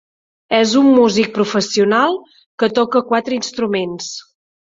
[0.59, 2.17] És un músic professional,
[2.63, 4.09] que toca quatre instruments.